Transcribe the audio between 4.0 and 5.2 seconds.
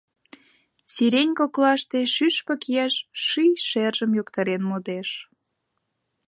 йоктарен модеш.